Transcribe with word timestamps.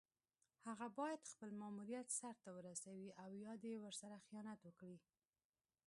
هغه 0.67 0.87
باید 0.99 1.29
خپل 1.31 1.49
ماموریت 1.61 2.07
سر 2.19 2.35
ته 2.43 2.49
ورسوي 2.57 3.09
او 3.23 3.29
یا 3.45 3.53
دې 3.63 3.73
ورسره 3.83 4.23
خیانت 4.27 4.59
وکړي. 4.63 4.97